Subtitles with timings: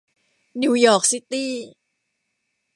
[0.61, 1.51] นิวยอร์คซิตี้